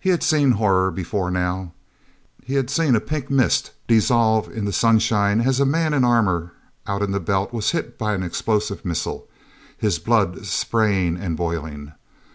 He 0.00 0.08
had 0.08 0.22
seen 0.22 0.52
horror 0.52 0.90
before 0.90 1.30
now. 1.30 1.72
He 2.44 2.54
had 2.54 2.70
seen 2.70 2.96
a 2.96 2.98
pink 3.00 3.28
mist 3.28 3.72
dissolve 3.86 4.50
in 4.50 4.64
the 4.64 4.72
sunshine 4.72 5.42
as 5.42 5.60
a 5.60 5.66
man 5.66 5.92
in 5.92 6.02
armor 6.02 6.54
out 6.86 7.02
in 7.02 7.10
the 7.12 7.20
Belt 7.20 7.52
was 7.52 7.72
hit 7.72 7.98
by 7.98 8.14
an 8.14 8.22
explosive 8.22 8.86
missile, 8.86 9.28
his 9.76 9.98
blood 9.98 10.46
spraying 10.46 11.18
and 11.18 11.36
boiling. 11.36 11.92